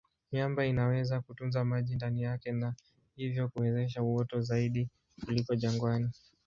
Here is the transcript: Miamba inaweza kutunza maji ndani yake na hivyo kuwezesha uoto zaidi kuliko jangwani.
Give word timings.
Miamba 0.31 0.65
inaweza 0.65 1.21
kutunza 1.21 1.65
maji 1.65 1.95
ndani 1.95 2.21
yake 2.21 2.51
na 2.51 2.75
hivyo 3.15 3.49
kuwezesha 3.49 4.03
uoto 4.03 4.41
zaidi 4.41 4.89
kuliko 5.25 5.55
jangwani. 5.55 6.09